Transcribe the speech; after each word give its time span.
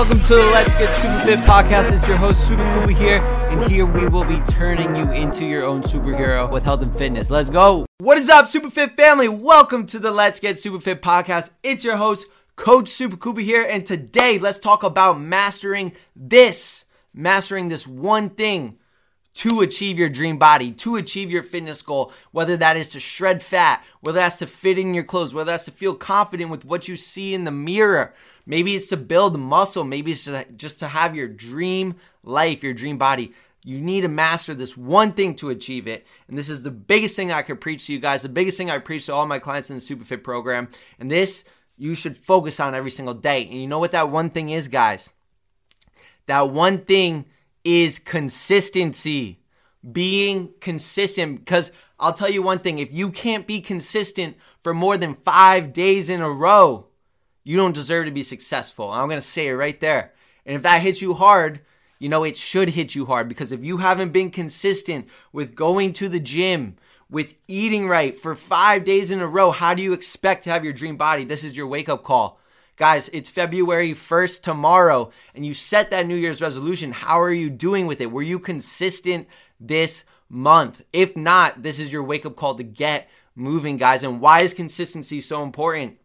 Welcome 0.00 0.22
to 0.22 0.34
the 0.34 0.46
Let's 0.46 0.74
Get 0.76 0.96
Super 0.96 1.18
Fit 1.26 1.38
podcast. 1.40 1.92
It's 1.92 2.08
your 2.08 2.16
host, 2.16 2.48
Super 2.48 2.64
Kuba 2.72 2.90
here, 2.90 3.18
and 3.50 3.70
here 3.70 3.84
we 3.84 4.08
will 4.08 4.24
be 4.24 4.40
turning 4.50 4.96
you 4.96 5.12
into 5.12 5.44
your 5.44 5.62
own 5.62 5.82
superhero 5.82 6.50
with 6.50 6.64
health 6.64 6.80
and 6.80 6.96
fitness. 6.96 7.28
Let's 7.28 7.50
go. 7.50 7.84
What 7.98 8.16
is 8.16 8.30
up, 8.30 8.48
Super 8.48 8.70
Fit 8.70 8.96
family? 8.96 9.28
Welcome 9.28 9.84
to 9.88 9.98
the 9.98 10.10
Let's 10.10 10.40
Get 10.40 10.58
Super 10.58 10.80
Fit 10.80 11.02
podcast. 11.02 11.50
It's 11.62 11.84
your 11.84 11.98
host, 11.98 12.28
Coach 12.56 12.88
Super 12.88 13.18
Kuba 13.18 13.42
here, 13.42 13.62
and 13.62 13.84
today 13.84 14.38
let's 14.38 14.58
talk 14.58 14.84
about 14.84 15.20
mastering 15.20 15.92
this, 16.16 16.86
mastering 17.12 17.68
this 17.68 17.86
one 17.86 18.30
thing 18.30 18.78
to 19.34 19.60
achieve 19.60 19.98
your 19.98 20.08
dream 20.08 20.38
body, 20.38 20.72
to 20.72 20.96
achieve 20.96 21.30
your 21.30 21.42
fitness 21.42 21.82
goal, 21.82 22.10
whether 22.32 22.56
that 22.56 22.78
is 22.78 22.88
to 22.92 23.00
shred 23.00 23.42
fat, 23.42 23.84
whether 24.00 24.16
that's 24.18 24.38
to 24.38 24.46
fit 24.46 24.78
in 24.78 24.94
your 24.94 25.04
clothes, 25.04 25.34
whether 25.34 25.50
that's 25.50 25.66
to 25.66 25.70
feel 25.70 25.94
confident 25.94 26.50
with 26.50 26.64
what 26.64 26.88
you 26.88 26.96
see 26.96 27.34
in 27.34 27.44
the 27.44 27.50
mirror. 27.50 28.14
Maybe 28.46 28.74
it's 28.74 28.88
to 28.88 28.96
build 28.96 29.38
muscle, 29.38 29.84
maybe 29.84 30.12
it's 30.12 30.28
just 30.56 30.78
to 30.80 30.88
have 30.88 31.14
your 31.14 31.28
dream 31.28 31.94
life, 32.22 32.62
your 32.62 32.74
dream 32.74 32.98
body. 32.98 33.32
You 33.62 33.78
need 33.78 34.02
to 34.02 34.08
master 34.08 34.54
this 34.54 34.76
one 34.76 35.12
thing 35.12 35.34
to 35.36 35.50
achieve 35.50 35.86
it. 35.86 36.06
And 36.28 36.38
this 36.38 36.48
is 36.48 36.62
the 36.62 36.70
biggest 36.70 37.14
thing 37.14 37.30
I 37.30 37.42
could 37.42 37.60
preach 37.60 37.86
to 37.86 37.92
you 37.92 37.98
guys, 37.98 38.22
the 38.22 38.28
biggest 38.30 38.56
thing 38.56 38.70
I 38.70 38.78
preach 38.78 39.06
to 39.06 39.12
all 39.12 39.26
my 39.26 39.38
clients 39.38 39.70
in 39.70 39.76
the 39.76 39.82
Superfit 39.82 40.24
program. 40.24 40.68
And 40.98 41.10
this 41.10 41.44
you 41.76 41.94
should 41.94 42.16
focus 42.16 42.60
on 42.60 42.74
every 42.74 42.90
single 42.90 43.14
day. 43.14 43.44
And 43.44 43.54
you 43.54 43.66
know 43.66 43.78
what 43.78 43.92
that 43.92 44.10
one 44.10 44.28
thing 44.28 44.50
is, 44.50 44.68
guys? 44.68 45.14
That 46.26 46.50
one 46.50 46.84
thing 46.84 47.24
is 47.64 47.98
consistency. 47.98 49.40
Being 49.90 50.52
consistent. 50.60 51.38
Because 51.38 51.72
I'll 51.98 52.12
tell 52.12 52.30
you 52.30 52.42
one 52.42 52.58
thing 52.58 52.78
if 52.78 52.92
you 52.92 53.10
can't 53.10 53.46
be 53.46 53.62
consistent 53.62 54.36
for 54.60 54.74
more 54.74 54.98
than 54.98 55.14
five 55.24 55.72
days 55.72 56.10
in 56.10 56.20
a 56.20 56.30
row, 56.30 56.86
you 57.44 57.56
don't 57.56 57.74
deserve 57.74 58.06
to 58.06 58.10
be 58.10 58.22
successful. 58.22 58.90
I'm 58.90 59.08
going 59.08 59.20
to 59.20 59.26
say 59.26 59.48
it 59.48 59.52
right 59.52 59.78
there. 59.80 60.12
And 60.46 60.56
if 60.56 60.62
that 60.62 60.82
hits 60.82 61.02
you 61.02 61.14
hard, 61.14 61.60
you 61.98 62.08
know, 62.08 62.24
it 62.24 62.36
should 62.36 62.70
hit 62.70 62.94
you 62.94 63.06
hard 63.06 63.28
because 63.28 63.52
if 63.52 63.64
you 63.64 63.78
haven't 63.78 64.12
been 64.12 64.30
consistent 64.30 65.08
with 65.32 65.54
going 65.54 65.92
to 65.94 66.08
the 66.08 66.20
gym, 66.20 66.76
with 67.10 67.34
eating 67.48 67.88
right 67.88 68.18
for 68.18 68.36
five 68.36 68.84
days 68.84 69.10
in 69.10 69.20
a 69.20 69.26
row, 69.26 69.50
how 69.50 69.74
do 69.74 69.82
you 69.82 69.92
expect 69.92 70.44
to 70.44 70.50
have 70.50 70.64
your 70.64 70.72
dream 70.72 70.96
body? 70.96 71.24
This 71.24 71.44
is 71.44 71.56
your 71.56 71.66
wake 71.66 71.88
up 71.88 72.04
call. 72.04 72.38
Guys, 72.76 73.10
it's 73.12 73.28
February 73.28 73.92
1st 73.92 74.42
tomorrow, 74.42 75.10
and 75.34 75.44
you 75.44 75.52
set 75.52 75.90
that 75.90 76.06
New 76.06 76.14
Year's 76.14 76.40
resolution. 76.40 76.92
How 76.92 77.20
are 77.20 77.32
you 77.32 77.50
doing 77.50 77.86
with 77.86 78.00
it? 78.00 78.10
Were 78.10 78.22
you 78.22 78.38
consistent 78.38 79.28
this 79.58 80.04
month? 80.30 80.82
If 80.92 81.14
not, 81.16 81.62
this 81.62 81.78
is 81.78 81.92
your 81.92 82.02
wake 82.02 82.24
up 82.24 82.36
call 82.36 82.54
to 82.54 82.62
get 82.62 83.10
moving, 83.34 83.76
guys. 83.76 84.02
And 84.02 84.20
why 84.20 84.40
is 84.40 84.54
consistency 84.54 85.20
so 85.20 85.42
important? 85.42 85.98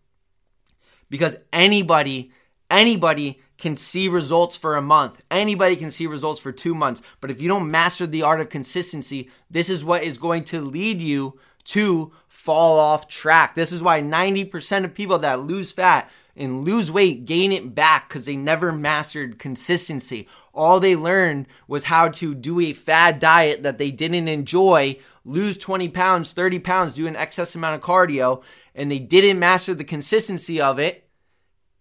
Because 1.09 1.37
anybody, 1.53 2.31
anybody 2.69 3.41
can 3.57 3.75
see 3.75 4.07
results 4.07 4.57
for 4.57 4.75
a 4.75 4.81
month. 4.81 5.21
Anybody 5.31 5.75
can 5.75 5.91
see 5.91 6.07
results 6.07 6.39
for 6.39 6.51
two 6.51 6.75
months. 6.75 7.01
But 7.21 7.31
if 7.31 7.41
you 7.41 7.47
don't 7.47 7.71
master 7.71 8.05
the 8.05 8.23
art 8.23 8.41
of 8.41 8.49
consistency, 8.49 9.29
this 9.49 9.69
is 9.69 9.85
what 9.85 10.03
is 10.03 10.17
going 10.17 10.43
to 10.45 10.61
lead 10.61 11.01
you 11.01 11.39
to 11.65 12.11
fall 12.27 12.77
off 12.79 13.07
track. 13.07 13.55
This 13.55 13.71
is 13.71 13.81
why 13.81 14.01
90% 14.01 14.83
of 14.83 14.93
people 14.93 15.19
that 15.19 15.39
lose 15.41 15.71
fat 15.71 16.09
and 16.35 16.65
lose 16.65 16.91
weight 16.91 17.25
gain 17.25 17.51
it 17.51 17.73
back 17.73 18.09
because 18.09 18.25
they 18.25 18.35
never 18.35 18.71
mastered 18.71 19.39
consistency. 19.39 20.27
All 20.53 20.79
they 20.79 20.95
learned 20.95 21.47
was 21.67 21.85
how 21.85 22.09
to 22.09 22.35
do 22.35 22.59
a 22.59 22.73
fad 22.73 23.19
diet 23.19 23.63
that 23.63 23.77
they 23.77 23.91
didn't 23.91 24.27
enjoy, 24.27 24.97
lose 25.23 25.57
20 25.57 25.89
pounds, 25.89 26.31
30 26.31 26.59
pounds, 26.59 26.95
do 26.95 27.07
an 27.07 27.15
excess 27.15 27.55
amount 27.55 27.75
of 27.75 27.81
cardio, 27.81 28.43
and 28.73 28.91
they 28.91 28.99
didn't 28.99 29.39
master 29.39 29.73
the 29.73 29.83
consistency 29.83 30.59
of 30.61 30.79
it. 30.79 31.07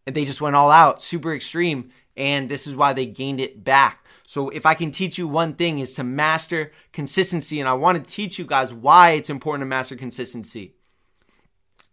And 0.06 0.14
they 0.14 0.24
just 0.24 0.40
went 0.40 0.56
all 0.56 0.70
out, 0.70 1.02
super 1.02 1.34
extreme. 1.34 1.90
And 2.16 2.48
this 2.48 2.66
is 2.66 2.76
why 2.76 2.92
they 2.92 3.06
gained 3.06 3.40
it 3.40 3.64
back. 3.64 4.04
So 4.26 4.48
if 4.50 4.66
I 4.66 4.74
can 4.74 4.90
teach 4.90 5.18
you 5.18 5.28
one 5.28 5.54
thing 5.54 5.78
is 5.78 5.94
to 5.94 6.04
master 6.04 6.72
consistency. 6.92 7.60
And 7.60 7.68
I 7.68 7.74
want 7.74 7.96
to 7.98 8.12
teach 8.12 8.38
you 8.38 8.44
guys 8.44 8.72
why 8.72 9.12
it's 9.12 9.30
important 9.30 9.62
to 9.62 9.66
master 9.66 9.96
consistency. 9.96 10.74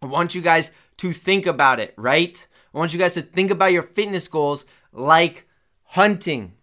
I 0.01 0.07
want 0.07 0.33
you 0.33 0.41
guys 0.41 0.71
to 0.97 1.13
think 1.13 1.45
about 1.45 1.79
it, 1.79 1.93
right? 1.97 2.47
I 2.73 2.77
want 2.77 2.93
you 2.93 2.99
guys 2.99 3.15
to 3.15 3.21
think 3.21 3.51
about 3.51 3.73
your 3.73 3.83
fitness 3.83 4.27
goals 4.27 4.65
like 4.91 5.47
hunting. 5.83 6.53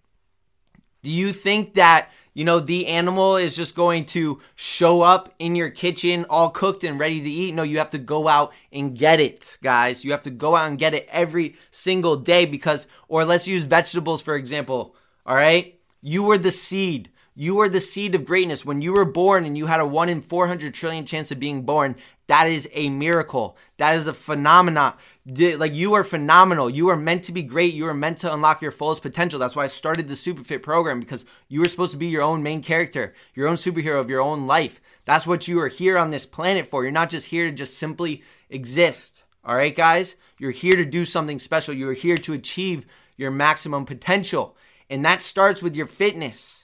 Do 1.03 1.11
you 1.11 1.33
think 1.33 1.75
that, 1.75 2.11
you 2.35 2.45
know, 2.45 2.61
the 2.61 2.87
animal 2.87 3.37
is 3.37 3.55
just 3.55 3.75
going 3.75 4.07
to 4.07 4.41
show 4.55 5.03
up 5.03 5.35
in 5.39 5.55
your 5.55 5.71
kitchen 5.71 6.25
all 6.31 6.51
cooked 6.51 6.83
and 6.83 6.99
ready 6.99 7.21
to 7.21 7.31
eat? 7.31 7.55
No, 7.55 7.63
you 7.63 7.79
have 7.79 7.91
to 7.91 7.99
go 7.99 8.27
out 8.27 8.53
and 8.73 8.97
get 8.97 9.21
it, 9.21 9.59
guys. 9.63 10.05
You 10.05 10.13
have 10.13 10.23
to 10.23 10.31
go 10.31 10.57
out 10.57 10.69
and 10.69 10.79
get 10.79 10.95
it 10.95 11.07
every 11.11 11.57
single 11.71 12.17
day 12.17 12.47
because, 12.47 12.87
or 13.09 13.25
let's 13.25 13.47
use 13.47 13.65
vegetables 13.65 14.23
for 14.23 14.35
example, 14.35 14.97
all 15.27 15.37
right? 15.37 15.79
You 16.01 16.23
were 16.23 16.39
the 16.39 16.51
seed. 16.51 17.11
You 17.41 17.55
were 17.55 17.69
the 17.69 17.79
seed 17.79 18.17
of 18.17 18.25
greatness. 18.25 18.65
When 18.65 18.83
you 18.83 18.93
were 18.93 19.05
born 19.05 19.45
and 19.45 19.57
you 19.57 19.67
had 19.67 19.79
a 19.79 19.87
1 19.87 20.09
in 20.09 20.23
400 20.23 20.75
trillion 20.75 21.07
chance 21.07 21.31
of 21.31 21.39
being 21.39 21.63
born, 21.63 21.95
that 22.27 22.49
is 22.49 22.69
a 22.73 22.91
miracle. 22.91 23.57
That 23.77 23.95
is 23.95 24.09
a 24.09 24.13
phenomenon. 24.13 24.95
Like 25.25 25.73
you 25.73 25.95
are 25.95 26.03
phenomenal. 26.03 26.69
You 26.69 26.89
are 26.89 26.97
meant 26.97 27.23
to 27.25 27.33
be 27.33 27.45
great. 27.45 27.75
You 27.75 27.87
are 27.87 27.95
meant 27.95 28.19
to 28.19 28.35
unlock 28.35 28.61
your 28.61 28.73
fullest 28.73 29.03
potential. 29.03 29.39
That's 29.39 29.55
why 29.55 29.63
I 29.63 29.69
started 29.69 30.09
the 30.09 30.15
Superfit 30.15 30.65
program 30.65 30.99
because 30.99 31.25
you 31.47 31.61
were 31.61 31.69
supposed 31.69 31.93
to 31.93 31.97
be 31.97 32.09
your 32.09 32.23
own 32.23 32.43
main 32.43 32.61
character, 32.61 33.15
your 33.35 33.47
own 33.47 33.55
superhero 33.55 34.01
of 34.01 34.11
your 34.11 34.21
own 34.21 34.49
life. 34.49 34.81
That's 35.05 35.25
what 35.25 35.47
you 35.47 35.61
are 35.61 35.69
here 35.69 35.97
on 35.97 36.11
this 36.11 36.27
planet 36.27 36.67
for. 36.67 36.83
You're 36.83 36.91
not 36.91 37.09
just 37.09 37.29
here 37.29 37.49
to 37.49 37.53
just 37.53 37.79
simply 37.79 38.25
exist. 38.51 39.23
All 39.45 39.55
right, 39.55 39.77
guys? 39.77 40.17
You're 40.41 40.51
here 40.51 40.75
to 40.75 40.85
do 40.85 41.05
something 41.05 41.39
special. 41.39 41.73
You're 41.73 41.93
here 41.93 42.19
to 42.19 42.33
achieve 42.33 42.85
your 43.17 43.31
maximum 43.31 43.85
potential. 43.85 44.57
And 44.91 45.05
that 45.05 45.23
starts 45.23 45.63
with 45.63 45.77
your 45.77 45.87
fitness. 45.87 46.58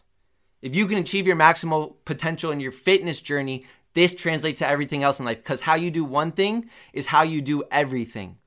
If 0.65 0.75
you 0.75 0.87
can 0.87 0.97
achieve 0.97 1.27
your 1.27 1.37
maximal 1.37 1.97
potential 2.07 2.51
in 2.51 2.59
your 2.59 2.73
fitness 2.73 3.21
journey, 3.21 3.67
this 3.93 4.15
translates 4.15 4.61
to 4.61 4.67
everything 4.67 5.03
else 5.03 5.19
in 5.19 5.27
life 5.27 5.37
because 5.37 5.61
how 5.61 5.75
you 5.75 5.91
do 5.91 6.07
one 6.07 6.33
thing 6.33 6.71
is 6.95 7.09
how 7.09 7.21
you 7.21 7.43
do 7.43 7.65
everything. 7.71 8.39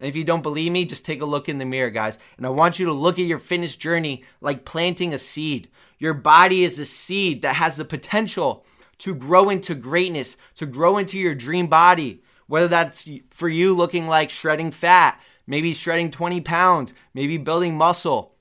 And 0.00 0.08
if 0.08 0.16
you 0.16 0.24
don't 0.24 0.42
believe 0.42 0.72
me, 0.72 0.86
just 0.86 1.04
take 1.04 1.20
a 1.20 1.26
look 1.26 1.50
in 1.50 1.58
the 1.58 1.66
mirror, 1.66 1.90
guys. 1.90 2.18
And 2.38 2.46
I 2.46 2.48
want 2.48 2.78
you 2.78 2.86
to 2.86 2.94
look 2.94 3.18
at 3.18 3.26
your 3.26 3.38
fitness 3.38 3.76
journey 3.76 4.24
like 4.40 4.64
planting 4.64 5.12
a 5.12 5.18
seed. 5.18 5.68
Your 5.98 6.14
body 6.14 6.64
is 6.64 6.78
a 6.78 6.86
seed 6.86 7.42
that 7.42 7.56
has 7.56 7.76
the 7.76 7.84
potential 7.84 8.64
to 8.98 9.14
grow 9.14 9.50
into 9.50 9.74
greatness, 9.74 10.38
to 10.54 10.64
grow 10.64 10.96
into 10.96 11.18
your 11.18 11.34
dream 11.34 11.66
body. 11.66 12.22
Whether 12.46 12.68
that's 12.68 13.06
for 13.28 13.50
you 13.50 13.74
looking 13.74 14.06
like 14.06 14.30
shredding 14.30 14.70
fat, 14.70 15.20
maybe 15.46 15.74
shredding 15.74 16.10
20 16.10 16.40
pounds, 16.40 16.94
maybe 17.12 17.36
building 17.36 17.76
muscle. 17.76 18.34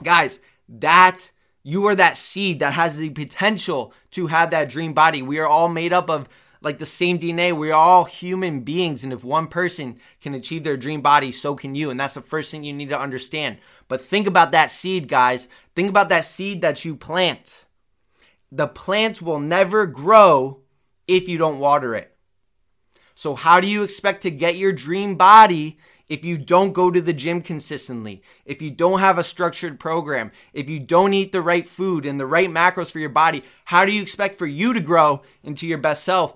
Guys, 0.00 0.38
that 0.68 1.32
you 1.68 1.86
are 1.86 1.94
that 1.94 2.16
seed 2.16 2.60
that 2.60 2.72
has 2.72 2.96
the 2.96 3.10
potential 3.10 3.92
to 4.12 4.28
have 4.28 4.50
that 4.52 4.70
dream 4.70 4.94
body. 4.94 5.20
We 5.20 5.38
are 5.38 5.46
all 5.46 5.68
made 5.68 5.92
up 5.92 6.08
of 6.08 6.26
like 6.62 6.78
the 6.78 6.86
same 6.86 7.18
DNA. 7.18 7.54
We 7.54 7.70
are 7.70 7.74
all 7.74 8.04
human 8.06 8.60
beings. 8.60 9.04
And 9.04 9.12
if 9.12 9.22
one 9.22 9.48
person 9.48 10.00
can 10.22 10.32
achieve 10.32 10.64
their 10.64 10.78
dream 10.78 11.02
body, 11.02 11.30
so 11.30 11.54
can 11.54 11.74
you. 11.74 11.90
And 11.90 12.00
that's 12.00 12.14
the 12.14 12.22
first 12.22 12.50
thing 12.50 12.64
you 12.64 12.72
need 12.72 12.88
to 12.88 12.98
understand. 12.98 13.58
But 13.86 14.00
think 14.00 14.26
about 14.26 14.50
that 14.52 14.70
seed, 14.70 15.08
guys. 15.08 15.46
Think 15.76 15.90
about 15.90 16.08
that 16.08 16.24
seed 16.24 16.62
that 16.62 16.86
you 16.86 16.96
plant. 16.96 17.66
The 18.50 18.66
plant 18.66 19.20
will 19.20 19.38
never 19.38 19.84
grow 19.84 20.62
if 21.06 21.28
you 21.28 21.36
don't 21.36 21.58
water 21.58 21.94
it. 21.94 22.16
So, 23.14 23.34
how 23.34 23.60
do 23.60 23.66
you 23.66 23.82
expect 23.82 24.22
to 24.22 24.30
get 24.30 24.56
your 24.56 24.72
dream 24.72 25.16
body 25.16 25.76
if 26.08 26.24
you 26.24 26.38
don't 26.38 26.72
go 26.72 26.90
to 26.90 27.00
the 27.00 27.12
gym 27.12 27.42
consistently, 27.42 28.22
if 28.44 28.62
you 28.62 28.70
don't 28.70 29.00
have 29.00 29.18
a 29.18 29.24
structured 29.24 29.78
program, 29.78 30.32
if 30.52 30.68
you 30.68 30.80
don't 30.80 31.12
eat 31.12 31.32
the 31.32 31.42
right 31.42 31.68
food 31.68 32.06
and 32.06 32.18
the 32.18 32.26
right 32.26 32.48
macros 32.48 32.90
for 32.90 32.98
your 32.98 33.10
body, 33.10 33.44
how 33.66 33.84
do 33.84 33.92
you 33.92 34.00
expect 34.00 34.36
for 34.36 34.46
you 34.46 34.72
to 34.72 34.80
grow 34.80 35.22
into 35.42 35.66
your 35.66 35.78
best 35.78 36.04
self 36.04 36.34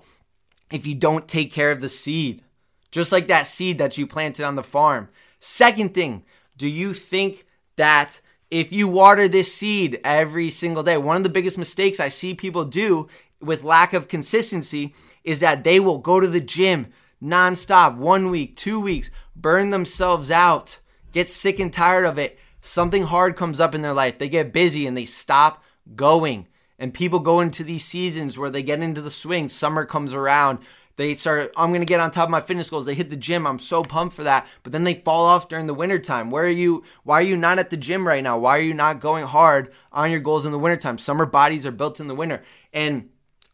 if 0.71 0.85
you 0.85 0.95
don't 0.95 1.27
take 1.27 1.51
care 1.51 1.71
of 1.71 1.81
the 1.81 1.89
seed? 1.89 2.43
Just 2.91 3.11
like 3.11 3.27
that 3.27 3.47
seed 3.47 3.79
that 3.79 3.97
you 3.97 4.05
planted 4.05 4.45
on 4.45 4.55
the 4.55 4.63
farm. 4.63 5.09
Second 5.39 5.93
thing, 5.93 6.23
do 6.55 6.67
you 6.67 6.93
think 6.93 7.45
that 7.75 8.21
if 8.51 8.71
you 8.71 8.87
water 8.87 9.27
this 9.27 9.51
seed 9.51 9.99
every 10.03 10.51
single 10.51 10.83
day, 10.83 10.97
one 10.97 11.17
of 11.17 11.23
the 11.23 11.29
biggest 11.29 11.57
mistakes 11.57 11.99
I 11.99 12.09
see 12.09 12.35
people 12.35 12.65
do 12.65 13.07
with 13.41 13.63
lack 13.63 13.93
of 13.93 14.07
consistency 14.07 14.93
is 15.23 15.39
that 15.39 15.63
they 15.63 15.79
will 15.79 15.97
go 15.97 16.19
to 16.19 16.27
the 16.27 16.39
gym 16.39 16.93
nonstop, 17.21 17.97
one 17.97 18.29
week, 18.29 18.55
two 18.55 18.79
weeks, 18.79 19.09
burn 19.35 19.69
themselves 19.69 20.31
out, 20.31 20.79
get 21.11 21.29
sick 21.29 21.59
and 21.59 21.71
tired 21.71 22.05
of 22.05 22.17
it. 22.17 22.39
Something 22.61 23.03
hard 23.03 23.35
comes 23.35 23.59
up 23.59 23.75
in 23.75 23.81
their 23.81 23.93
life. 23.93 24.17
They 24.17 24.29
get 24.29 24.53
busy 24.53 24.87
and 24.87 24.95
they 24.95 25.05
stop 25.05 25.63
going. 25.95 26.47
And 26.79 26.93
people 26.93 27.19
go 27.19 27.39
into 27.39 27.63
these 27.63 27.85
seasons 27.85 28.37
where 28.37 28.49
they 28.49 28.63
get 28.63 28.81
into 28.81 29.01
the 29.01 29.09
swing. 29.09 29.49
Summer 29.49 29.85
comes 29.85 30.13
around. 30.13 30.59
They 30.95 31.15
start, 31.15 31.51
I'm 31.57 31.71
going 31.71 31.81
to 31.81 31.85
get 31.85 31.99
on 31.99 32.11
top 32.11 32.25
of 32.25 32.31
my 32.31 32.41
fitness 32.41 32.69
goals. 32.69 32.85
They 32.85 32.93
hit 32.93 33.09
the 33.09 33.15
gym. 33.15 33.47
I'm 33.47 33.59
so 33.59 33.83
pumped 33.83 34.15
for 34.15 34.23
that. 34.23 34.47
But 34.61 34.71
then 34.71 34.83
they 34.83 34.93
fall 34.93 35.25
off 35.25 35.49
during 35.49 35.65
the 35.65 35.73
wintertime. 35.73 36.29
Where 36.29 36.45
are 36.45 36.49
you? 36.49 36.83
Why 37.03 37.19
are 37.19 37.25
you 37.25 37.35
not 37.35 37.57
at 37.57 37.69
the 37.69 37.77
gym 37.77 38.07
right 38.07 38.23
now? 38.23 38.37
Why 38.37 38.57
are 38.57 38.63
you 38.63 38.73
not 38.73 38.99
going 38.99 39.25
hard 39.25 39.73
on 39.91 40.11
your 40.11 40.19
goals 40.19 40.45
in 40.45 40.51
the 40.51 40.59
wintertime? 40.59 40.97
Summer 40.97 41.25
bodies 41.25 41.65
are 41.65 41.71
built 41.71 41.99
in 41.99 42.07
the 42.07 42.15
winter. 42.15 42.43
And 42.71 43.09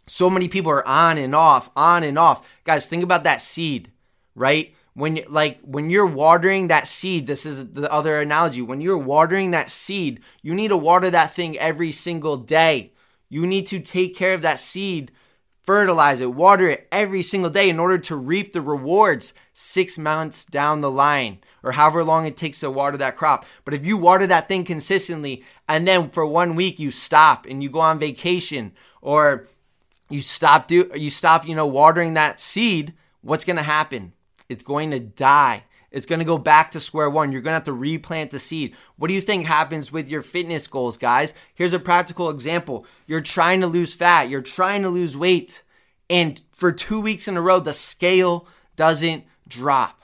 so 0.05 0.29
many 0.29 0.47
people 0.47 0.71
are 0.71 0.87
on 0.87 1.17
and 1.17 1.33
off, 1.33 1.69
on 1.75 2.03
and 2.03 2.17
off. 2.17 2.49
Guys, 2.63 2.87
think 2.87 3.03
about 3.03 3.23
that 3.23 3.41
seed, 3.41 3.91
right? 4.35 4.75
When 4.99 5.21
like 5.27 5.59
when 5.61 5.89
you're 5.89 6.05
watering 6.05 6.67
that 6.67 6.87
seed 6.87 7.27
this 7.27 7.45
is 7.45 7.73
the 7.73 7.91
other 7.91 8.19
analogy. 8.21 8.61
When 8.61 8.81
you're 8.81 8.97
watering 8.97 9.51
that 9.51 9.69
seed 9.69 10.21
you 10.41 10.53
need 10.53 10.69
to 10.69 10.77
water 10.77 11.09
that 11.09 11.33
thing 11.33 11.57
every 11.57 11.91
single 11.91 12.37
day. 12.37 12.93
You 13.29 13.45
need 13.45 13.67
to 13.67 13.79
take 13.79 14.15
care 14.15 14.33
of 14.33 14.41
that 14.41 14.59
seed 14.59 15.11
fertilize 15.63 16.19
it 16.19 16.33
water 16.33 16.67
it 16.67 16.87
every 16.91 17.21
single 17.21 17.49
day 17.49 17.69
in 17.69 17.79
order 17.79 17.97
to 17.99 18.15
reap 18.15 18.53
the 18.53 18.61
rewards 18.61 19.33
6 19.53 19.97
months 19.99 20.43
down 20.45 20.81
the 20.81 20.89
line 20.89 21.37
or 21.61 21.73
however 21.73 22.03
long 22.03 22.25
it 22.25 22.35
takes 22.35 22.59
to 22.59 22.71
water 22.71 22.97
that 22.97 23.15
crop. 23.15 23.45
But 23.65 23.73
if 23.73 23.85
you 23.85 23.95
water 23.95 24.25
that 24.25 24.47
thing 24.47 24.63
consistently 24.63 25.43
and 25.67 25.87
then 25.87 26.09
for 26.09 26.25
one 26.25 26.55
week 26.55 26.79
you 26.79 26.91
stop 26.91 27.45
and 27.45 27.61
you 27.61 27.69
go 27.69 27.81
on 27.81 27.99
vacation 27.99 28.73
or 29.01 29.47
you 30.09 30.21
stop 30.21 30.67
do 30.67 30.89
you 30.95 31.09
stop 31.09 31.47
you 31.47 31.55
know 31.55 31.67
watering 31.67 32.15
that 32.15 32.39
seed 32.39 32.93
what's 33.21 33.45
going 33.45 33.57
to 33.57 33.63
happen 33.63 34.13
it's 34.49 34.63
going 34.63 34.91
to 34.91 34.99
die. 34.99 35.63
It's 35.91 36.05
going 36.05 36.19
to 36.19 36.25
go 36.25 36.37
back 36.37 36.71
to 36.71 36.79
square 36.79 37.09
one. 37.09 37.31
You're 37.31 37.41
going 37.41 37.51
to 37.51 37.55
have 37.55 37.63
to 37.63 37.73
replant 37.73 38.31
the 38.31 38.39
seed. 38.39 38.75
What 38.97 39.07
do 39.07 39.13
you 39.13 39.21
think 39.21 39.45
happens 39.45 39.91
with 39.91 40.09
your 40.09 40.21
fitness 40.21 40.67
goals, 40.67 40.97
guys? 40.97 41.33
Here's 41.55 41.73
a 41.73 41.79
practical 41.79 42.29
example. 42.29 42.85
You're 43.07 43.21
trying 43.21 43.61
to 43.61 43.67
lose 43.67 43.93
fat, 43.93 44.29
you're 44.29 44.41
trying 44.41 44.81
to 44.83 44.89
lose 44.89 45.17
weight, 45.17 45.63
and 46.09 46.41
for 46.51 46.71
two 46.71 46.99
weeks 46.99 47.27
in 47.27 47.37
a 47.37 47.41
row, 47.41 47.59
the 47.59 47.73
scale 47.73 48.47
doesn't 48.75 49.23
drop. 49.47 50.01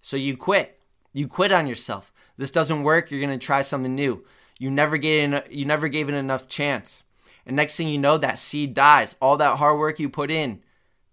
So 0.00 0.16
you 0.16 0.36
quit. 0.36 0.80
You 1.12 1.26
quit 1.26 1.52
on 1.52 1.66
yourself. 1.66 2.12
This 2.36 2.50
doesn't 2.50 2.82
work. 2.82 3.10
You're 3.10 3.20
going 3.20 3.38
to 3.38 3.44
try 3.44 3.62
something 3.62 3.94
new. 3.94 4.24
You 4.58 4.70
never 4.70 4.96
gave 4.96 5.32
it, 5.32 5.50
you 5.50 5.64
never 5.64 5.88
gave 5.88 6.08
it 6.08 6.14
enough 6.14 6.48
chance. 6.48 7.02
And 7.46 7.56
next 7.56 7.76
thing 7.76 7.88
you 7.88 7.98
know, 7.98 8.18
that 8.18 8.38
seed 8.38 8.74
dies. 8.74 9.14
All 9.20 9.36
that 9.38 9.58
hard 9.58 9.78
work 9.78 9.98
you 9.98 10.08
put 10.08 10.30
in, 10.30 10.60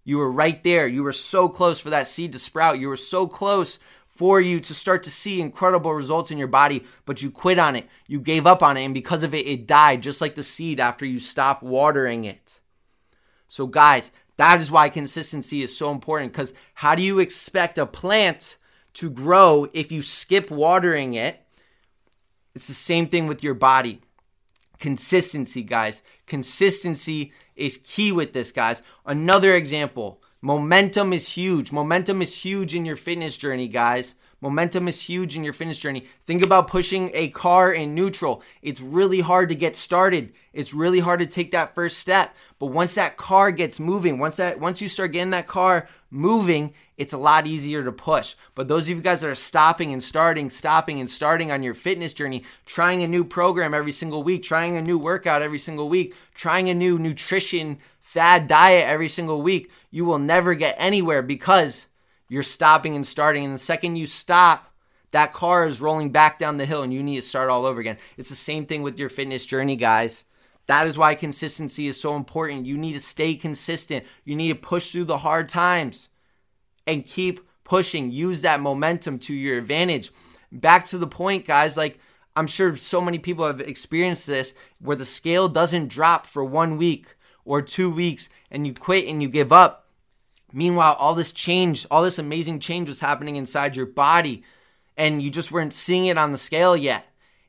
you 0.06 0.18
were 0.18 0.30
right 0.30 0.62
there. 0.62 0.86
You 0.86 1.02
were 1.02 1.12
so 1.12 1.48
close 1.48 1.80
for 1.80 1.90
that 1.90 2.06
seed 2.06 2.30
to 2.32 2.38
sprout. 2.38 2.78
You 2.78 2.88
were 2.88 2.96
so 2.96 3.26
close 3.26 3.80
for 4.06 4.40
you 4.40 4.60
to 4.60 4.72
start 4.72 5.02
to 5.02 5.10
see 5.10 5.40
incredible 5.40 5.92
results 5.92 6.30
in 6.30 6.38
your 6.38 6.46
body, 6.46 6.84
but 7.04 7.22
you 7.22 7.30
quit 7.30 7.58
on 7.58 7.74
it. 7.74 7.88
You 8.06 8.20
gave 8.20 8.46
up 8.46 8.62
on 8.62 8.76
it, 8.76 8.84
and 8.84 8.94
because 8.94 9.24
of 9.24 9.34
it, 9.34 9.48
it 9.48 9.66
died, 9.66 10.04
just 10.04 10.20
like 10.20 10.36
the 10.36 10.44
seed 10.44 10.78
after 10.78 11.04
you 11.04 11.18
stop 11.18 11.60
watering 11.60 12.24
it. 12.24 12.60
So, 13.48 13.66
guys, 13.66 14.12
that 14.36 14.60
is 14.60 14.70
why 14.70 14.90
consistency 14.90 15.64
is 15.64 15.76
so 15.76 15.90
important 15.90 16.32
because 16.32 16.54
how 16.74 16.94
do 16.94 17.02
you 17.02 17.18
expect 17.18 17.76
a 17.76 17.84
plant 17.84 18.58
to 18.94 19.10
grow 19.10 19.66
if 19.72 19.90
you 19.90 20.02
skip 20.02 20.52
watering 20.52 21.14
it? 21.14 21.42
It's 22.54 22.68
the 22.68 22.74
same 22.74 23.08
thing 23.08 23.26
with 23.26 23.42
your 23.42 23.54
body. 23.54 24.02
Consistency, 24.78 25.64
guys. 25.64 26.00
Consistency 26.26 27.32
is 27.56 27.80
key 27.82 28.12
with 28.12 28.32
this, 28.32 28.52
guys. 28.52 28.82
Another 29.04 29.54
example 29.54 30.22
momentum 30.40 31.12
is 31.12 31.30
huge. 31.30 31.72
Momentum 31.72 32.22
is 32.22 32.44
huge 32.44 32.74
in 32.74 32.84
your 32.84 32.96
fitness 32.96 33.36
journey, 33.36 33.66
guys. 33.68 34.14
Momentum 34.42 34.86
is 34.86 35.00
huge 35.00 35.34
in 35.34 35.42
your 35.42 35.54
fitness 35.54 35.78
journey. 35.78 36.04
Think 36.24 36.42
about 36.42 36.68
pushing 36.68 37.10
a 37.14 37.30
car 37.30 37.72
in 37.72 37.94
neutral. 37.94 38.42
It's 38.60 38.82
really 38.82 39.20
hard 39.20 39.48
to 39.48 39.54
get 39.54 39.74
started. 39.74 40.34
It's 40.52 40.74
really 40.74 41.00
hard 41.00 41.20
to 41.20 41.26
take 41.26 41.52
that 41.52 41.74
first 41.74 41.98
step. 41.98 42.34
But 42.58 42.66
once 42.66 42.94
that 42.94 43.16
car 43.16 43.50
gets 43.50 43.80
moving, 43.80 44.18
once 44.18 44.36
that 44.36 44.60
once 44.60 44.80
you 44.80 44.88
start 44.88 45.12
getting 45.12 45.30
that 45.30 45.46
car 45.46 45.88
moving, 46.16 46.72
it's 46.96 47.12
a 47.12 47.18
lot 47.18 47.46
easier 47.46 47.84
to 47.84 47.92
push. 47.92 48.34
But 48.54 48.68
those 48.68 48.88
of 48.88 48.96
you 48.96 49.02
guys 49.02 49.20
that 49.20 49.30
are 49.30 49.34
stopping 49.34 49.92
and 49.92 50.02
starting, 50.02 50.50
stopping 50.50 50.98
and 50.98 51.08
starting 51.08 51.52
on 51.52 51.62
your 51.62 51.74
fitness 51.74 52.12
journey, 52.12 52.42
trying 52.64 53.02
a 53.02 53.08
new 53.08 53.24
program 53.24 53.74
every 53.74 53.92
single 53.92 54.22
week, 54.22 54.42
trying 54.42 54.76
a 54.76 54.82
new 54.82 54.98
workout 54.98 55.42
every 55.42 55.58
single 55.58 55.88
week, 55.88 56.14
trying 56.34 56.70
a 56.70 56.74
new 56.74 56.98
nutrition 56.98 57.78
fad 58.00 58.46
diet 58.46 58.88
every 58.88 59.08
single 59.08 59.42
week, 59.42 59.70
you 59.90 60.04
will 60.04 60.18
never 60.18 60.54
get 60.54 60.76
anywhere 60.78 61.22
because 61.22 61.88
you're 62.28 62.42
stopping 62.42 62.94
and 62.94 63.06
starting. 63.06 63.44
And 63.44 63.54
the 63.54 63.58
second 63.58 63.96
you 63.96 64.06
stop, 64.06 64.72
that 65.10 65.32
car 65.32 65.66
is 65.66 65.80
rolling 65.80 66.10
back 66.10 66.38
down 66.38 66.56
the 66.56 66.66
hill 66.66 66.82
and 66.82 66.94
you 66.94 67.02
need 67.02 67.16
to 67.16 67.22
start 67.22 67.50
all 67.50 67.66
over 67.66 67.80
again. 67.80 67.98
It's 68.16 68.28
the 68.28 68.34
same 68.34 68.64
thing 68.64 68.82
with 68.82 68.98
your 68.98 69.08
fitness 69.08 69.44
journey, 69.44 69.76
guys. 69.76 70.24
That 70.66 70.86
is 70.86 70.98
why 70.98 71.14
consistency 71.14 71.86
is 71.86 72.00
so 72.00 72.16
important. 72.16 72.66
You 72.66 72.76
need 72.76 72.94
to 72.94 73.00
stay 73.00 73.36
consistent. 73.36 74.04
You 74.24 74.34
need 74.34 74.48
to 74.48 74.56
push 74.56 74.90
through 74.90 75.04
the 75.04 75.18
hard 75.18 75.48
times 75.48 76.08
and 76.86 77.04
keep 77.04 77.40
pushing. 77.64 78.10
Use 78.10 78.42
that 78.42 78.60
momentum 78.60 79.18
to 79.20 79.34
your 79.34 79.58
advantage. 79.58 80.10
Back 80.50 80.86
to 80.86 80.98
the 80.98 81.06
point, 81.06 81.46
guys, 81.46 81.76
like 81.76 81.98
I'm 82.34 82.46
sure 82.46 82.76
so 82.76 83.00
many 83.00 83.18
people 83.18 83.46
have 83.46 83.60
experienced 83.60 84.26
this 84.26 84.54
where 84.78 84.96
the 84.96 85.04
scale 85.04 85.48
doesn't 85.48 85.88
drop 85.88 86.26
for 86.26 86.44
one 86.44 86.76
week 86.76 87.14
or 87.44 87.62
two 87.62 87.90
weeks 87.90 88.28
and 88.50 88.66
you 88.66 88.74
quit 88.74 89.06
and 89.06 89.22
you 89.22 89.28
give 89.28 89.52
up. 89.52 89.88
Meanwhile, 90.52 90.94
all 90.94 91.14
this 91.14 91.32
change, 91.32 91.86
all 91.90 92.02
this 92.02 92.18
amazing 92.18 92.60
change 92.60 92.88
was 92.88 93.00
happening 93.00 93.36
inside 93.36 93.76
your 93.76 93.86
body 93.86 94.42
and 94.96 95.22
you 95.22 95.30
just 95.30 95.52
weren't 95.52 95.72
seeing 95.72 96.06
it 96.06 96.18
on 96.18 96.32
the 96.32 96.38
scale 96.38 96.76
yet. 96.76 97.06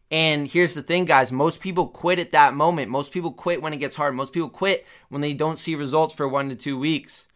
And 0.10 0.48
here's 0.48 0.74
the 0.74 0.82
thing, 0.82 1.06
guys 1.06 1.32
most 1.32 1.60
people 1.60 1.88
quit 1.88 2.20
at 2.20 2.32
that 2.32 2.54
moment. 2.54 2.90
Most 2.90 3.12
people 3.12 3.32
quit 3.32 3.62
when 3.62 3.74
it 3.74 3.78
gets 3.78 3.96
hard. 3.96 4.16
Most 4.16 4.34
people 4.34 4.50
quit 4.50 4.86
when 5.10 5.22
they 5.22 5.34
don't 5.34 5.60
see 5.60 5.76
results 5.76 6.14
for 6.14 6.28
one 6.28 6.50
to 6.50 6.56
two 6.56 6.80
weeks. 6.80 7.28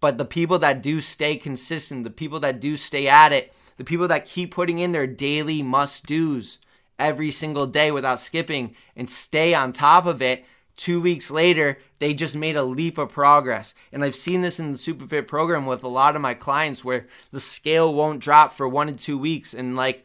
But 0.00 0.18
the 0.18 0.24
people 0.24 0.58
that 0.58 0.82
do 0.82 1.00
stay 1.00 1.36
consistent, 1.36 2.04
the 2.04 2.10
people 2.10 2.40
that 2.40 2.60
do 2.60 2.76
stay 2.76 3.08
at 3.08 3.32
it, 3.32 3.52
the 3.76 3.84
people 3.84 4.08
that 4.08 4.26
keep 4.26 4.54
putting 4.54 4.78
in 4.78 4.92
their 4.92 5.06
daily 5.06 5.62
must 5.62 6.06
do's 6.06 6.58
every 6.98 7.30
single 7.30 7.66
day 7.66 7.90
without 7.90 8.20
skipping 8.20 8.74
and 8.94 9.10
stay 9.10 9.54
on 9.54 9.72
top 9.72 10.06
of 10.06 10.22
it, 10.22 10.44
two 10.76 11.00
weeks 11.00 11.30
later, 11.30 11.78
they 11.98 12.14
just 12.14 12.36
made 12.36 12.56
a 12.56 12.62
leap 12.62 12.98
of 12.98 13.10
progress. 13.10 13.74
And 13.92 14.04
I've 14.04 14.14
seen 14.14 14.42
this 14.42 14.60
in 14.60 14.72
the 14.72 14.78
Superfit 14.78 15.26
program 15.26 15.66
with 15.66 15.82
a 15.82 15.88
lot 15.88 16.16
of 16.16 16.22
my 16.22 16.34
clients 16.34 16.84
where 16.84 17.06
the 17.32 17.40
scale 17.40 17.92
won't 17.92 18.20
drop 18.20 18.52
for 18.52 18.68
one 18.68 18.86
to 18.88 18.92
two 18.92 19.18
weeks. 19.18 19.54
And 19.54 19.76
like, 19.76 20.04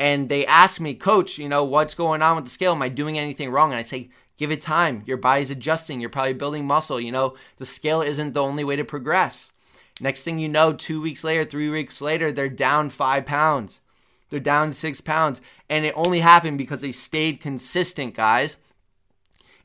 and 0.00 0.30
they 0.30 0.46
ask 0.46 0.80
me, 0.80 0.94
Coach, 0.94 1.36
you 1.36 1.46
know, 1.46 1.62
what's 1.62 1.92
going 1.92 2.22
on 2.22 2.34
with 2.34 2.46
the 2.46 2.50
scale? 2.50 2.72
Am 2.72 2.80
I 2.80 2.88
doing 2.88 3.18
anything 3.18 3.50
wrong? 3.50 3.70
And 3.70 3.78
I 3.78 3.82
say, 3.82 4.08
give 4.38 4.50
it 4.50 4.62
time. 4.62 5.02
Your 5.04 5.18
body's 5.18 5.50
adjusting. 5.50 6.00
You're 6.00 6.08
probably 6.08 6.32
building 6.32 6.66
muscle. 6.66 6.98
You 6.98 7.12
know, 7.12 7.36
the 7.58 7.66
scale 7.66 8.00
isn't 8.00 8.32
the 8.32 8.42
only 8.42 8.64
way 8.64 8.76
to 8.76 8.84
progress. 8.84 9.52
Next 10.00 10.24
thing 10.24 10.38
you 10.38 10.48
know, 10.48 10.72
two 10.72 11.02
weeks 11.02 11.22
later, 11.22 11.44
three 11.44 11.68
weeks 11.68 12.00
later, 12.00 12.32
they're 12.32 12.48
down 12.48 12.88
five 12.88 13.26
pounds. 13.26 13.82
They're 14.30 14.40
down 14.40 14.72
six 14.72 15.02
pounds. 15.02 15.42
And 15.68 15.84
it 15.84 15.92
only 15.94 16.20
happened 16.20 16.56
because 16.56 16.80
they 16.80 16.92
stayed 16.92 17.42
consistent, 17.42 18.14
guys. 18.14 18.56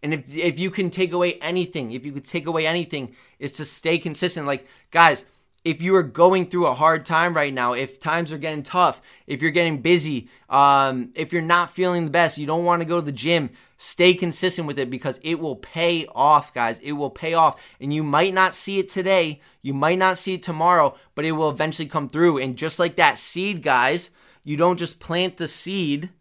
And 0.03 0.13
if, 0.13 0.35
if 0.35 0.59
you 0.59 0.69
can 0.69 0.89
take 0.89 1.13
away 1.13 1.35
anything, 1.35 1.93
if 1.93 2.05
you 2.05 2.11
could 2.11 2.25
take 2.25 2.45
away 2.45 2.67
anything, 2.67 3.15
is 3.39 3.53
to 3.53 3.63
stay 3.63 3.97
consistent. 3.97 4.47
Like, 4.47 4.67
guys, 4.91 5.23
if 5.65 5.81
you 5.81 5.95
are 5.95 6.03
going 6.03 6.47
through 6.47 6.67
a 6.67 6.75
hard 6.75 7.05
time 7.05 7.35
right 7.35 7.53
now, 7.53 7.73
if 7.73 7.99
times 7.99 8.31
are 8.31 8.37
getting 8.37 8.61
tough, 8.61 9.01
if 9.25 9.41
you're 9.41 9.49
getting 9.49 9.81
busy, 9.81 10.29
um, 10.47 11.09
if 11.15 11.33
you're 11.33 11.41
not 11.41 11.71
feeling 11.71 12.05
the 12.05 12.11
best, 12.11 12.37
you 12.37 12.45
don't 12.45 12.63
want 12.63 12.83
to 12.83 12.87
go 12.87 12.97
to 12.97 13.05
the 13.05 13.11
gym, 13.11 13.49
stay 13.75 14.13
consistent 14.13 14.67
with 14.67 14.77
it 14.77 14.91
because 14.91 15.19
it 15.23 15.39
will 15.39 15.55
pay 15.55 16.05
off, 16.13 16.53
guys. 16.53 16.77
It 16.79 16.91
will 16.91 17.09
pay 17.09 17.33
off. 17.33 17.59
And 17.81 17.91
you 17.91 18.03
might 18.03 18.35
not 18.35 18.53
see 18.53 18.77
it 18.77 18.89
today, 18.89 19.41
you 19.63 19.73
might 19.73 19.97
not 19.97 20.19
see 20.19 20.35
it 20.35 20.43
tomorrow, 20.43 20.95
but 21.15 21.25
it 21.25 21.31
will 21.31 21.49
eventually 21.49 21.87
come 21.87 22.09
through. 22.09 22.37
And 22.37 22.55
just 22.55 22.77
like 22.77 22.95
that 22.97 23.17
seed, 23.17 23.63
guys, 23.63 24.11
you 24.43 24.57
don't 24.57 24.77
just 24.77 24.99
plant 24.99 25.37
the 25.37 25.47
seed 25.47 26.11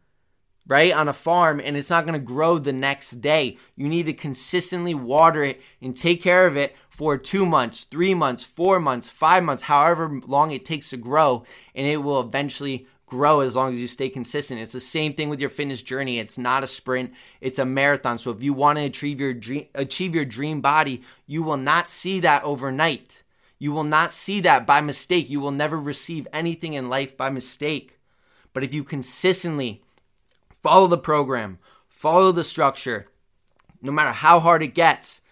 right, 0.66 0.92
on 0.92 1.08
a 1.08 1.12
farm 1.12 1.60
and 1.62 1.76
it's 1.76 1.90
not 1.90 2.04
going 2.04 2.18
to 2.18 2.24
grow 2.24 2.58
the 2.58 2.72
next 2.72 3.20
day. 3.20 3.58
You 3.76 3.88
need 3.88 4.06
to 4.06 4.12
consistently 4.12 4.94
water 4.94 5.44
it 5.44 5.60
and 5.82 5.96
take 5.96 6.22
care 6.22 6.46
of 6.46 6.56
it 6.56 6.74
for 6.94 7.18
two 7.18 7.44
months, 7.44 7.82
three 7.90 8.14
months, 8.14 8.44
four 8.44 8.78
months, 8.78 9.10
five 9.10 9.42
months, 9.42 9.62
however 9.62 10.20
long 10.28 10.52
it 10.52 10.64
takes 10.64 10.90
to 10.90 10.96
grow, 10.96 11.42
and 11.74 11.88
it 11.88 11.96
will 11.96 12.20
eventually 12.20 12.86
grow 13.04 13.40
as 13.40 13.56
long 13.56 13.72
as 13.72 13.80
you 13.80 13.88
stay 13.88 14.08
consistent. 14.08 14.60
It's 14.60 14.74
the 14.74 14.80
same 14.80 15.12
thing 15.12 15.28
with 15.28 15.40
your 15.40 15.50
fitness 15.50 15.82
journey. 15.82 16.20
It's 16.20 16.38
not 16.38 16.62
a 16.62 16.68
sprint, 16.68 17.12
it's 17.40 17.58
a 17.58 17.64
marathon. 17.64 18.16
So 18.16 18.30
if 18.30 18.44
you 18.44 18.54
want 18.54 18.78
to 18.78 18.84
achieve 18.84 19.20
your 19.20 19.34
dream 19.34 19.66
achieve 19.74 20.14
your 20.14 20.24
dream 20.24 20.60
body, 20.60 21.02
you 21.26 21.42
will 21.42 21.56
not 21.56 21.88
see 21.88 22.20
that 22.20 22.44
overnight. 22.44 23.24
You 23.58 23.72
will 23.72 23.84
not 23.84 24.12
see 24.12 24.38
that 24.42 24.64
by 24.64 24.80
mistake. 24.80 25.28
You 25.28 25.40
will 25.40 25.50
never 25.50 25.80
receive 25.80 26.28
anything 26.32 26.74
in 26.74 26.88
life 26.88 27.16
by 27.16 27.28
mistake. 27.28 27.98
But 28.52 28.62
if 28.62 28.72
you 28.72 28.84
consistently 28.84 29.82
follow 30.62 30.86
the 30.86 30.96
program, 30.96 31.58
follow 31.88 32.30
the 32.30 32.44
structure, 32.44 33.08
no 33.82 33.90
matter 33.90 34.12
how 34.12 34.38
hard 34.38 34.62
it 34.62 34.74
gets, 34.74 35.22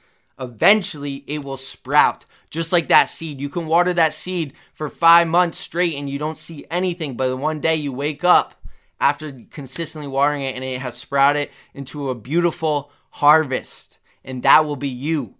eventually 0.42 1.24
it 1.26 1.44
will 1.44 1.56
sprout. 1.56 2.24
Just 2.50 2.72
like 2.72 2.88
that 2.88 3.08
seed. 3.08 3.40
You 3.40 3.48
can 3.48 3.66
water 3.66 3.94
that 3.94 4.12
seed 4.12 4.52
for 4.74 4.90
five 4.90 5.26
months 5.26 5.56
straight 5.56 5.94
and 5.94 6.10
you 6.10 6.18
don't 6.18 6.36
see 6.36 6.66
anything, 6.70 7.16
but 7.16 7.34
one 7.38 7.60
day 7.60 7.76
you 7.76 7.92
wake 7.92 8.24
up 8.24 8.54
after 9.00 9.32
consistently 9.50 10.06
watering 10.06 10.42
it 10.42 10.54
and 10.54 10.62
it 10.62 10.80
has 10.80 10.96
sprouted 10.96 11.48
into 11.72 12.10
a 12.10 12.14
beautiful 12.14 12.92
harvest. 13.10 13.98
And 14.22 14.42
that 14.42 14.66
will 14.66 14.76
be 14.76 14.88
you 14.88 15.34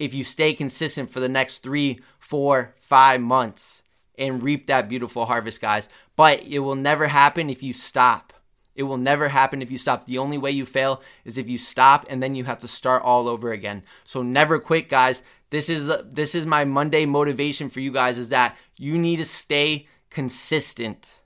if 0.00 0.12
you 0.12 0.24
stay 0.24 0.52
consistent 0.52 1.10
for 1.10 1.20
the 1.20 1.28
next 1.28 1.58
three, 1.58 2.00
four, 2.18 2.74
five 2.80 3.20
months 3.20 3.84
and 4.18 4.42
reap 4.42 4.66
that 4.66 4.88
beautiful 4.88 5.26
harvest, 5.26 5.60
guys. 5.60 5.88
But 6.16 6.42
it 6.42 6.58
will 6.58 6.74
never 6.74 7.06
happen 7.06 7.48
if 7.48 7.62
you 7.62 7.72
stop. 7.72 8.32
It 8.74 8.84
will 8.84 8.96
never 8.96 9.28
happen 9.28 9.62
if 9.62 9.70
you 9.70 9.78
stop. 9.78 10.06
The 10.06 10.18
only 10.18 10.38
way 10.38 10.50
you 10.50 10.64
fail 10.64 11.02
is 11.24 11.38
if 11.38 11.48
you 11.48 11.58
stop 11.58 12.06
and 12.08 12.22
then 12.22 12.34
you 12.34 12.44
have 12.44 12.60
to 12.60 12.68
start 12.68 13.02
all 13.02 13.28
over 13.28 13.52
again. 13.52 13.82
So 14.04 14.22
never 14.22 14.58
quit, 14.58 14.88
guys. 14.88 15.22
This 15.50 15.68
is 15.68 15.92
this 16.04 16.34
is 16.34 16.46
my 16.46 16.64
Monday 16.64 17.06
motivation 17.06 17.68
for 17.68 17.80
you 17.80 17.90
guys 17.90 18.18
is 18.18 18.28
that 18.28 18.56
you 18.76 18.96
need 18.96 19.16
to 19.16 19.24
stay 19.24 19.88
consistent. 20.08 21.20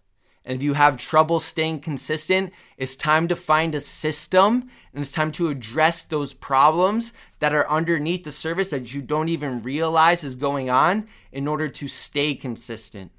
And 0.46 0.56
if 0.56 0.62
you 0.62 0.74
have 0.74 0.96
trouble 0.98 1.40
staying 1.40 1.80
consistent, 1.80 2.52
it's 2.76 2.96
time 2.96 3.28
to 3.28 3.36
find 3.36 3.74
a 3.74 3.80
system 3.80 4.68
and 4.92 5.02
it's 5.02 5.12
time 5.12 5.32
to 5.32 5.48
address 5.48 6.04
those 6.04 6.34
problems 6.34 7.12
that 7.38 7.54
are 7.54 7.68
underneath 7.68 8.24
the 8.24 8.32
surface 8.32 8.70
that 8.70 8.92
you 8.92 9.00
don't 9.00 9.28
even 9.28 9.62
realize 9.62 10.22
is 10.22 10.36
going 10.36 10.68
on 10.68 11.08
in 11.32 11.48
order 11.48 11.68
to 11.68 11.88
stay 11.88 12.34
consistent. 12.34 13.10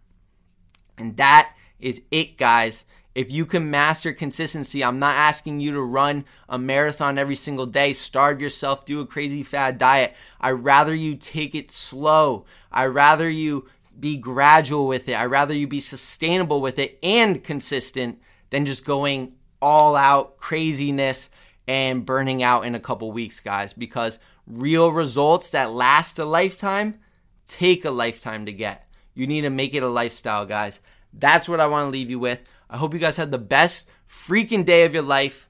And 0.97 1.17
that 1.17 1.53
is 1.79 2.01
it, 2.11 2.37
guys. 2.37 2.85
If 3.15 3.31
you 3.31 3.45
can 3.45 3.71
master 3.71 4.11
consistency, 4.11 4.83
I'm 4.83 4.99
not 4.99 5.15
asking 5.15 5.61
you 5.61 5.71
to 5.71 5.81
run 5.81 6.25
a 6.49 6.59
marathon 6.59 7.17
every 7.17 7.37
single 7.37 7.65
day, 7.65 7.93
starve 7.93 8.41
yourself, 8.41 8.85
do 8.85 8.99
a 8.99 9.07
crazy 9.07 9.41
fad 9.41 9.77
diet. 9.77 10.13
I'd 10.41 10.51
rather 10.51 10.93
you 10.93 11.15
take 11.15 11.55
it 11.55 11.71
slow. 11.71 12.45
I'd 12.73 12.87
rather 12.87 13.29
you 13.29 13.69
be 13.97 14.17
gradual 14.17 14.85
with 14.85 15.07
it. 15.07 15.15
I'd 15.15 15.25
rather 15.25 15.53
you 15.53 15.65
be 15.65 15.79
sustainable 15.79 16.59
with 16.59 16.77
it 16.77 16.99
and 17.01 17.41
consistent 17.41 18.19
than 18.49 18.65
just 18.65 18.83
going 18.83 19.35
all 19.61 19.95
out 19.95 20.37
craziness 20.37 21.29
and 21.67 22.05
burning 22.05 22.43
out 22.43 22.65
in 22.65 22.75
a 22.75 22.79
couple 22.81 23.11
weeks, 23.13 23.39
guys, 23.39 23.71
because 23.71 24.19
real 24.45 24.91
results 24.91 25.51
that 25.51 25.71
last 25.71 26.19
a 26.19 26.25
lifetime 26.25 26.99
take 27.47 27.85
a 27.85 27.91
lifetime 27.91 28.45
to 28.45 28.51
get. 28.51 28.89
You 29.13 29.25
need 29.25 29.41
to 29.41 29.49
make 29.49 29.73
it 29.73 29.83
a 29.83 29.87
lifestyle, 29.87 30.45
guys. 30.45 30.81
That's 31.13 31.47
what 31.47 31.61
I 31.61 31.67
want 31.67 31.87
to 31.87 31.91
leave 31.91 32.09
you 32.09 32.19
with. 32.19 32.43
I 32.69 32.77
hope 32.77 32.93
you 32.93 32.99
guys 32.99 33.17
had 33.17 33.31
the 33.31 33.37
best 33.37 33.87
freaking 34.09 34.65
day 34.65 34.85
of 34.85 34.93
your 34.93 35.03
life. 35.03 35.49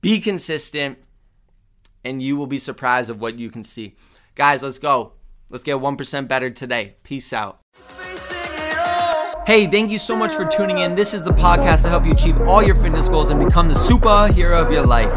Be 0.00 0.20
consistent, 0.20 0.98
and 2.04 2.20
you 2.20 2.36
will 2.36 2.46
be 2.46 2.58
surprised 2.58 3.10
of 3.10 3.20
what 3.20 3.38
you 3.38 3.50
can 3.50 3.64
see. 3.64 3.96
Guys, 4.34 4.62
let's 4.62 4.78
go. 4.78 5.12
Let's 5.50 5.64
get 5.64 5.76
1% 5.76 6.28
better 6.28 6.50
today. 6.50 6.96
Peace 7.02 7.32
out. 7.32 7.60
Hey, 9.46 9.66
thank 9.66 9.90
you 9.90 9.98
so 9.98 10.14
much 10.14 10.32
for 10.34 10.44
tuning 10.44 10.78
in. 10.78 10.94
This 10.94 11.14
is 11.14 11.22
the 11.22 11.32
podcast 11.32 11.82
to 11.82 11.88
help 11.88 12.06
you 12.06 12.12
achieve 12.12 12.40
all 12.42 12.62
your 12.62 12.76
fitness 12.76 13.08
goals 13.08 13.28
and 13.30 13.44
become 13.44 13.68
the 13.68 13.74
superhero 13.74 14.64
of 14.64 14.70
your 14.70 14.86
life. 14.86 15.12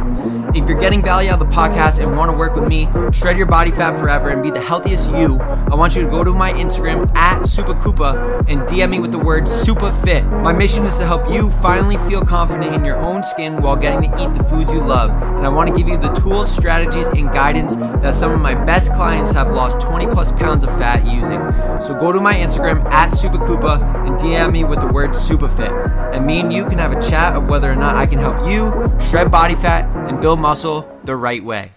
If 0.55 0.69
you're 0.69 0.79
getting 0.79 1.03
value 1.03 1.29
out 1.29 1.41
of 1.41 1.49
the 1.49 1.53
podcast 1.53 1.99
and 1.99 2.15
want 2.15 2.31
to 2.31 2.37
work 2.37 2.55
with 2.55 2.65
me, 2.65 2.87
shred 3.11 3.37
your 3.37 3.45
body 3.45 3.71
fat 3.71 3.99
forever, 3.99 4.29
and 4.29 4.41
be 4.41 4.51
the 4.51 4.61
healthiest 4.61 5.11
you, 5.11 5.37
I 5.41 5.75
want 5.75 5.97
you 5.97 6.03
to 6.03 6.09
go 6.09 6.23
to 6.23 6.31
my 6.31 6.53
Instagram 6.53 7.13
at 7.13 7.41
SupaKupa 7.41 8.45
and 8.47 8.61
DM 8.61 8.91
me 8.91 8.99
with 8.99 9.11
the 9.11 9.19
word 9.19 9.47
SupaFit. 9.47 10.23
My 10.43 10.53
mission 10.53 10.85
is 10.85 10.97
to 10.97 11.05
help 11.05 11.29
you 11.29 11.49
finally 11.49 11.97
feel 12.09 12.21
confident 12.21 12.73
in 12.73 12.85
your 12.85 12.95
own 12.95 13.21
skin 13.21 13.61
while 13.61 13.75
getting 13.75 14.09
to 14.09 14.23
eat 14.23 14.33
the 14.33 14.45
foods 14.45 14.71
you 14.71 14.79
love. 14.79 15.09
And 15.11 15.45
I 15.45 15.49
want 15.49 15.69
to 15.69 15.75
give 15.75 15.89
you 15.89 15.97
the 15.97 16.13
tools, 16.13 16.49
strategies, 16.49 17.07
and 17.07 17.29
guidance 17.33 17.75
that 17.75 18.13
some 18.13 18.31
of 18.31 18.39
my 18.39 18.55
best 18.55 18.93
clients 18.93 19.31
have 19.31 19.51
lost 19.51 19.81
20 19.81 20.07
plus 20.07 20.31
pounds 20.31 20.63
of 20.63 20.69
fat 20.77 21.05
using. 21.05 21.41
So 21.81 21.99
go 21.99 22.13
to 22.13 22.21
my 22.21 22.33
Instagram 22.33 22.85
at 22.93 23.11
SupaKupa 23.11 24.07
and 24.07 24.17
DM 24.17 24.53
me 24.53 24.63
with 24.63 24.79
the 24.79 24.87
word 24.87 25.09
SupaFit. 25.09 26.13
And 26.15 26.25
me 26.25 26.39
and 26.39 26.53
you 26.53 26.63
can 26.63 26.77
have 26.77 26.93
a 26.93 27.01
chat 27.01 27.35
of 27.35 27.49
whether 27.49 27.69
or 27.69 27.75
not 27.75 27.97
I 27.97 28.05
can 28.05 28.19
help 28.19 28.47
you 28.47 28.71
shred 29.09 29.29
body 29.29 29.55
fat 29.55 29.85
and 30.07 30.21
build 30.21 30.39
muscle 30.45 30.85
the 31.05 31.15
right 31.15 31.43
way. 31.43 31.74